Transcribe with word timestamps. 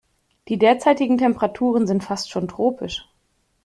Die 0.47 0.57
derzeitigen 0.57 1.19
Temperaturen 1.19 1.85
sind 1.85 2.03
fast 2.03 2.31
schon 2.31 2.47
tropisch. 2.47 3.07